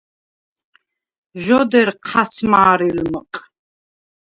ჟ’ოდერ 1.43 1.89
ჴაც 2.07 2.33
მა̄რილმჷყ. 2.51 3.33